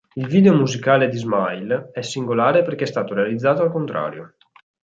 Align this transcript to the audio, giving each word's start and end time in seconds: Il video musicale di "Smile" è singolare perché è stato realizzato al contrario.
Il 0.15 0.25
video 0.25 0.55
musicale 0.55 1.09
di 1.09 1.17
"Smile" 1.17 1.91
è 1.93 2.01
singolare 2.01 2.63
perché 2.63 2.85
è 2.85 2.87
stato 2.87 3.13
realizzato 3.13 3.61
al 3.61 3.69
contrario. 3.71 4.33